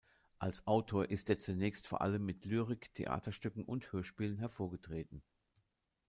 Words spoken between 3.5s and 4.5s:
und Hörspielen